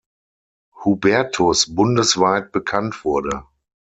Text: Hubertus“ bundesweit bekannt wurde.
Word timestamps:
Hubertus“ 0.83 1.67
bundesweit 1.75 2.51
bekannt 2.51 3.05
wurde. 3.05 3.43